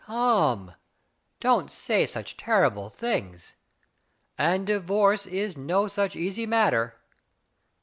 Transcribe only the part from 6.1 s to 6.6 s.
easy